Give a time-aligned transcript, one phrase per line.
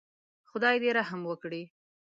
[0.49, 1.63] خدای دې رحم وکړي.